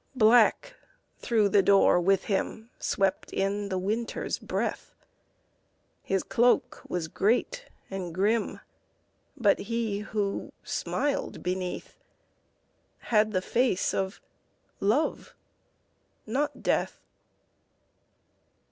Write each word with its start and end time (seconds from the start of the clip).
_Black 0.17 0.73
through 1.19 1.49
the 1.49 1.61
door 1.61 1.99
with 2.01 2.23
him 2.23 2.71
Swept 2.79 3.31
in 3.31 3.69
the 3.69 3.77
Winter's 3.77 4.39
breath; 4.39 4.95
His 6.01 6.23
cloak 6.23 6.81
was 6.89 7.07
great 7.07 7.65
and 7.87 8.11
grim 8.11 8.61
But 9.37 9.59
he, 9.69 9.99
who 9.99 10.53
smiled 10.63 11.43
beneath, 11.43 11.99
Had 13.13 13.31
the 13.31 13.43
face 13.43 13.93
of 13.93 14.19
Love 14.79 15.35
not 16.25 16.63
Death. 16.63 16.99